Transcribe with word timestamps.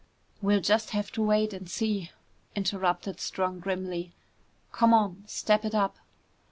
"We'll 0.41 0.61
just 0.61 0.89
have 0.97 1.11
to 1.11 1.21
wait 1.21 1.53
and 1.53 1.69
see," 1.69 2.09
interrupted 2.55 3.19
Strong 3.19 3.59
grimly. 3.59 4.13
"Come 4.71 4.95
on, 4.95 5.23
step 5.27 5.63
it 5.63 5.75
up!" 5.75 5.97